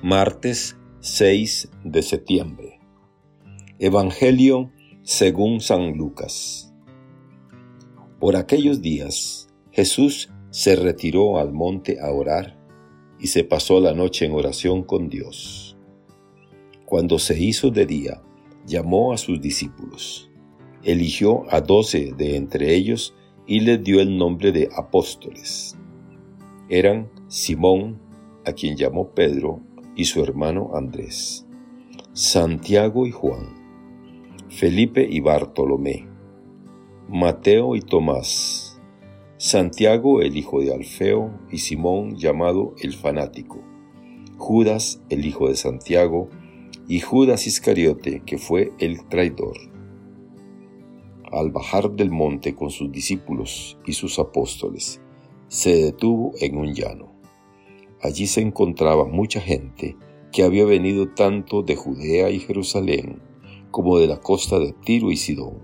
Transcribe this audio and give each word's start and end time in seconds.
Martes 0.00 0.78
6 1.00 1.70
de 1.82 2.02
septiembre. 2.02 2.78
Evangelio 3.80 4.70
según 5.02 5.60
San 5.60 5.96
Lucas. 5.96 6.72
Por 8.20 8.36
aquellos 8.36 8.80
días 8.80 9.48
Jesús 9.72 10.30
se 10.50 10.76
retiró 10.76 11.40
al 11.40 11.52
monte 11.52 11.98
a 12.00 12.12
orar 12.12 12.56
y 13.18 13.26
se 13.26 13.42
pasó 13.42 13.80
la 13.80 13.92
noche 13.92 14.24
en 14.24 14.34
oración 14.34 14.84
con 14.84 15.08
Dios. 15.08 15.76
Cuando 16.84 17.18
se 17.18 17.36
hizo 17.36 17.72
de 17.72 17.84
día, 17.84 18.22
llamó 18.66 19.12
a 19.12 19.18
sus 19.18 19.40
discípulos, 19.40 20.30
eligió 20.84 21.42
a 21.52 21.60
doce 21.60 22.12
de 22.16 22.36
entre 22.36 22.72
ellos 22.72 23.16
y 23.48 23.58
les 23.58 23.82
dio 23.82 24.00
el 24.00 24.16
nombre 24.16 24.52
de 24.52 24.68
apóstoles. 24.76 25.76
Eran 26.68 27.10
Simón, 27.26 28.00
a 28.44 28.52
quien 28.52 28.76
llamó 28.76 29.08
Pedro, 29.10 29.60
y 29.98 30.04
su 30.04 30.22
hermano 30.22 30.70
Andrés, 30.74 31.44
Santiago 32.12 33.04
y 33.04 33.10
Juan, 33.10 33.48
Felipe 34.48 35.04
y 35.10 35.18
Bartolomé, 35.18 36.06
Mateo 37.08 37.74
y 37.74 37.80
Tomás, 37.80 38.80
Santiago 39.38 40.22
el 40.22 40.36
hijo 40.36 40.60
de 40.60 40.72
Alfeo 40.72 41.36
y 41.50 41.58
Simón 41.58 42.16
llamado 42.16 42.76
el 42.80 42.94
fanático, 42.94 43.60
Judas 44.36 45.02
el 45.10 45.26
hijo 45.26 45.48
de 45.48 45.56
Santiago 45.56 46.28
y 46.86 47.00
Judas 47.00 47.48
Iscariote 47.48 48.22
que 48.24 48.38
fue 48.38 48.72
el 48.78 49.04
traidor. 49.08 49.58
Al 51.32 51.50
bajar 51.50 51.90
del 51.90 52.12
monte 52.12 52.54
con 52.54 52.70
sus 52.70 52.92
discípulos 52.92 53.76
y 53.84 53.94
sus 53.94 54.20
apóstoles, 54.20 55.00
se 55.48 55.74
detuvo 55.82 56.34
en 56.40 56.56
un 56.56 56.72
llano 56.72 57.07
Allí 58.02 58.26
se 58.26 58.40
encontraba 58.40 59.04
mucha 59.04 59.40
gente 59.40 59.96
que 60.32 60.44
había 60.44 60.64
venido 60.64 61.08
tanto 61.08 61.62
de 61.62 61.76
Judea 61.76 62.30
y 62.30 62.38
Jerusalén 62.38 63.20
como 63.70 63.98
de 63.98 64.06
la 64.06 64.20
costa 64.20 64.58
de 64.58 64.72
Tiro 64.72 65.10
y 65.10 65.16
Sidón. 65.16 65.58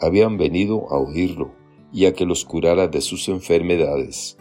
Habían 0.00 0.36
venido 0.36 0.90
a 0.90 0.98
oírlo 0.98 1.52
y 1.92 2.06
a 2.06 2.14
que 2.14 2.26
los 2.26 2.44
curara 2.44 2.88
de 2.88 3.00
sus 3.00 3.28
enfermedades. 3.28 4.38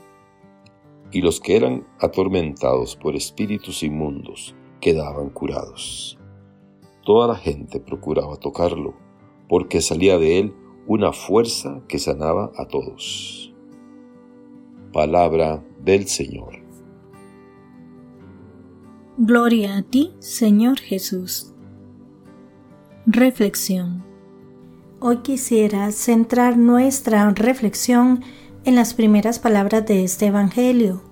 Y 1.11 1.21
los 1.21 1.41
que 1.41 1.57
eran 1.57 1.85
atormentados 1.99 2.95
por 2.95 3.15
espíritus 3.15 3.83
inmundos 3.83 4.55
quedaban 4.79 5.29
curados. 5.29 6.17
Toda 7.03 7.27
la 7.27 7.35
gente 7.35 7.79
procuraba 7.79 8.37
tocarlo, 8.37 8.93
porque 9.49 9.81
salía 9.81 10.17
de 10.17 10.39
él 10.39 10.55
una 10.87 11.11
fuerza 11.11 11.81
que 11.87 11.99
sanaba 11.99 12.51
a 12.55 12.67
todos. 12.67 13.53
Palabra 14.93 15.63
del 15.83 16.07
Señor. 16.07 16.60
Gloria 19.17 19.75
a 19.75 19.81
ti, 19.81 20.13
Señor 20.19 20.79
Jesús. 20.79 21.51
Reflexión. 23.05 24.05
Hoy 25.01 25.17
quisiera 25.17 25.91
centrar 25.91 26.57
nuestra 26.57 27.29
reflexión 27.31 28.23
en 28.63 28.75
las 28.75 28.93
primeras 28.93 29.37
palabras 29.37 29.85
de 29.85 30.05
este 30.05 30.27
Evangelio. 30.27 31.03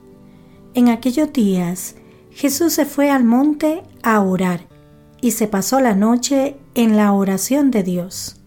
En 0.76 0.88
aquellos 0.88 1.34
días, 1.34 1.98
Jesús 2.32 2.72
se 2.72 2.86
fue 2.86 3.12
al 3.12 3.26
monte 3.26 3.84
a 4.02 4.22
orar 4.22 4.62
y 5.20 5.32
se 5.32 5.48
pasó 5.48 5.82
la 5.82 5.94
noche 5.94 6.56
en 6.76 6.96
la 6.96 7.12
oración 7.12 7.70
de 7.70 7.84
Dios. 7.84 8.38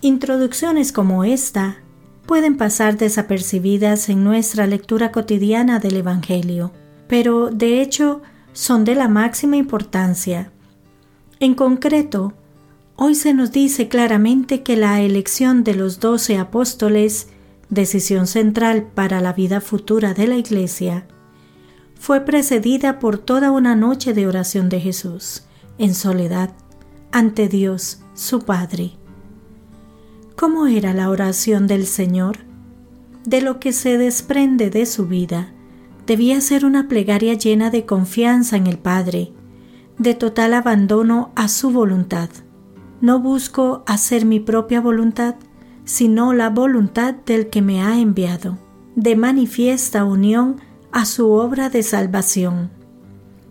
Introducciones 0.00 0.90
como 0.90 1.22
esta 1.22 1.76
pueden 2.26 2.56
pasar 2.56 2.98
desapercibidas 2.98 4.08
en 4.08 4.24
nuestra 4.24 4.66
lectura 4.66 5.12
cotidiana 5.12 5.78
del 5.78 5.96
Evangelio, 5.98 6.72
pero 7.06 7.50
de 7.50 7.80
hecho 7.80 8.22
son 8.54 8.84
de 8.84 8.94
la 8.94 9.08
máxima 9.08 9.56
importancia. 9.56 10.50
En 11.40 11.54
concreto, 11.54 12.32
hoy 12.96 13.14
se 13.14 13.34
nos 13.34 13.52
dice 13.52 13.88
claramente 13.88 14.62
que 14.62 14.76
la 14.76 15.02
elección 15.02 15.64
de 15.64 15.74
los 15.74 16.00
doce 16.00 16.38
apóstoles, 16.38 17.28
decisión 17.68 18.26
central 18.26 18.84
para 18.94 19.20
la 19.20 19.34
vida 19.34 19.60
futura 19.60 20.14
de 20.14 20.28
la 20.28 20.36
Iglesia, 20.36 21.06
fue 21.98 22.20
precedida 22.20 22.98
por 22.98 23.18
toda 23.18 23.50
una 23.50 23.74
noche 23.74 24.14
de 24.14 24.26
oración 24.26 24.68
de 24.68 24.80
Jesús, 24.80 25.44
en 25.78 25.94
soledad, 25.94 26.50
ante 27.10 27.48
Dios, 27.48 28.02
su 28.14 28.40
Padre. 28.40 28.92
¿Cómo 30.36 30.66
era 30.66 30.92
la 30.92 31.10
oración 31.10 31.66
del 31.66 31.86
Señor? 31.86 32.38
De 33.24 33.40
lo 33.40 33.58
que 33.58 33.72
se 33.72 33.98
desprende 33.98 34.70
de 34.70 34.86
su 34.86 35.06
vida, 35.06 35.53
debía 36.06 36.40
ser 36.40 36.64
una 36.64 36.88
plegaria 36.88 37.34
llena 37.34 37.70
de 37.70 37.86
confianza 37.86 38.56
en 38.56 38.66
el 38.66 38.78
Padre, 38.78 39.32
de 39.98 40.14
total 40.14 40.54
abandono 40.54 41.32
a 41.34 41.48
su 41.48 41.70
voluntad. 41.70 42.28
No 43.00 43.20
busco 43.20 43.82
hacer 43.86 44.24
mi 44.24 44.40
propia 44.40 44.80
voluntad, 44.80 45.36
sino 45.84 46.32
la 46.32 46.50
voluntad 46.50 47.14
del 47.14 47.48
que 47.48 47.62
me 47.62 47.82
ha 47.82 47.98
enviado, 47.98 48.58
de 48.96 49.16
manifiesta 49.16 50.04
unión 50.04 50.56
a 50.92 51.04
su 51.04 51.30
obra 51.30 51.70
de 51.70 51.82
salvación. 51.82 52.70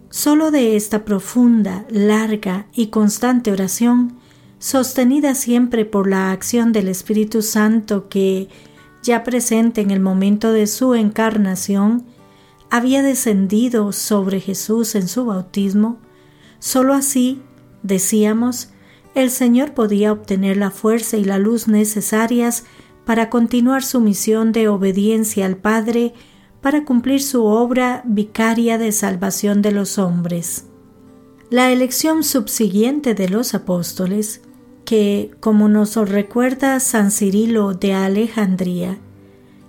Solo 0.09 0.51
de 0.51 0.75
esta 0.75 1.05
profunda, 1.05 1.85
larga 1.89 2.67
y 2.73 2.87
constante 2.87 3.51
oración, 3.51 4.17
sostenida 4.59 5.35
siempre 5.35 5.85
por 5.85 6.09
la 6.09 6.31
acción 6.31 6.71
del 6.71 6.87
Espíritu 6.87 7.41
Santo 7.41 8.07
que, 8.09 8.47
ya 9.01 9.23
presente 9.23 9.81
en 9.81 9.91
el 9.91 9.99
momento 9.99 10.53
de 10.53 10.67
su 10.67 10.95
encarnación, 10.95 12.05
había 12.73 13.03
descendido 13.03 13.91
sobre 13.91 14.39
Jesús 14.39 14.95
en 14.95 15.07
su 15.07 15.25
bautismo, 15.25 15.99
sólo 16.57 16.95
así, 16.95 17.39
decíamos, 17.83 18.69
el 19.13 19.29
Señor 19.29 19.75
podía 19.75 20.11
obtener 20.11 20.57
la 20.57 20.71
fuerza 20.71 21.17
y 21.17 21.23
la 21.23 21.37
luz 21.37 21.67
necesarias 21.67 22.65
para 23.05 23.29
continuar 23.29 23.83
su 23.83 24.01
misión 24.01 24.51
de 24.53 24.69
obediencia 24.69 25.45
al 25.45 25.55
Padre 25.55 26.15
para 26.61 26.83
cumplir 26.83 27.21
su 27.21 27.45
obra 27.45 28.01
vicaria 28.05 28.79
de 28.79 28.91
salvación 28.91 29.61
de 29.61 29.71
los 29.71 29.99
hombres. 29.99 30.65
La 31.51 31.71
elección 31.71 32.23
subsiguiente 32.23 33.13
de 33.13 33.29
los 33.29 33.53
apóstoles, 33.53 34.41
que, 34.83 35.29
como 35.39 35.69
nos 35.69 35.95
recuerda 35.95 36.79
San 36.79 37.11
Cirilo 37.11 37.75
de 37.75 37.93
Alejandría, 37.93 38.97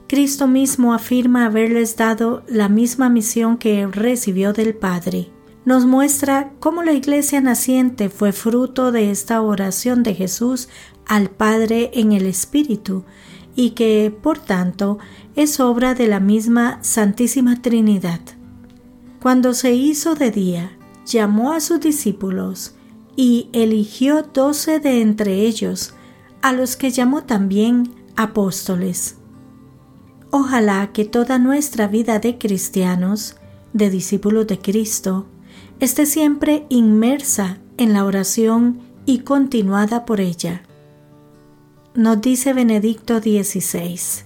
Cristo 0.06 0.46
mismo 0.46 0.92
afirma 0.92 1.46
haberles 1.46 1.96
dado 1.96 2.42
la 2.46 2.68
misma 2.68 3.08
misión 3.08 3.56
que 3.56 3.86
recibió 3.86 4.52
del 4.52 4.74
Padre. 4.74 5.30
Nos 5.64 5.86
muestra 5.86 6.52
cómo 6.60 6.82
la 6.82 6.92
iglesia 6.92 7.40
naciente 7.40 8.10
fue 8.10 8.32
fruto 8.32 8.92
de 8.92 9.10
esta 9.10 9.40
oración 9.40 10.02
de 10.02 10.14
Jesús 10.14 10.68
al 11.06 11.30
Padre 11.30 11.90
en 11.94 12.12
el 12.12 12.26
Espíritu 12.26 13.04
y 13.56 13.70
que, 13.70 14.14
por 14.22 14.38
tanto, 14.38 14.98
es 15.36 15.58
obra 15.60 15.94
de 15.94 16.06
la 16.06 16.20
misma 16.20 16.78
Santísima 16.82 17.62
Trinidad. 17.62 18.20
Cuando 19.22 19.54
se 19.54 19.72
hizo 19.72 20.14
de 20.14 20.30
día, 20.30 20.76
llamó 21.06 21.52
a 21.52 21.60
sus 21.60 21.80
discípulos 21.80 22.74
y 23.16 23.48
eligió 23.52 24.22
doce 24.22 24.80
de 24.80 25.00
entre 25.00 25.46
ellos, 25.46 25.94
a 26.42 26.52
los 26.52 26.76
que 26.76 26.90
llamó 26.90 27.24
también 27.24 27.90
apóstoles. 28.16 29.16
Ojalá 30.36 30.90
que 30.90 31.04
toda 31.04 31.38
nuestra 31.38 31.86
vida 31.86 32.18
de 32.18 32.38
cristianos, 32.38 33.36
de 33.72 33.88
discípulos 33.88 34.48
de 34.48 34.58
Cristo, 34.58 35.26
esté 35.78 36.06
siempre 36.06 36.66
inmersa 36.70 37.58
en 37.76 37.92
la 37.92 38.04
oración 38.04 38.80
y 39.06 39.20
continuada 39.20 40.04
por 40.04 40.20
ella. 40.20 40.62
Nos 41.94 42.20
dice 42.20 42.52
Benedicto 42.52 43.20
XVI. 43.20 44.24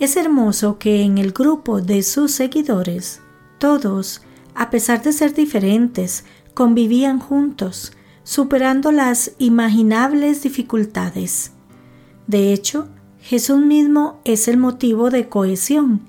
Es 0.00 0.16
hermoso 0.16 0.78
que 0.78 1.02
en 1.02 1.16
el 1.16 1.30
grupo 1.30 1.80
de 1.80 2.02
sus 2.02 2.32
seguidores, 2.32 3.20
todos, 3.58 4.22
a 4.56 4.68
pesar 4.68 5.00
de 5.00 5.12
ser 5.12 5.32
diferentes, 5.32 6.24
convivían 6.54 7.20
juntos, 7.20 7.92
superando 8.24 8.90
las 8.90 9.30
imaginables 9.38 10.42
dificultades. 10.42 11.52
De 12.26 12.52
hecho, 12.52 12.88
Jesús 13.22 13.58
mismo 13.58 14.20
es 14.24 14.48
el 14.48 14.56
motivo 14.56 15.10
de 15.10 15.28
cohesión 15.28 16.00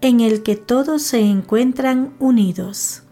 en 0.00 0.20
el 0.20 0.42
que 0.42 0.56
todos 0.56 1.02
se 1.02 1.20
encuentran 1.20 2.14
unidos. 2.18 3.02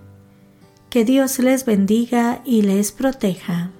Que 0.90 1.04
Dios 1.04 1.38
les 1.38 1.64
bendiga 1.64 2.42
y 2.44 2.62
les 2.62 2.92
proteja. 2.92 3.70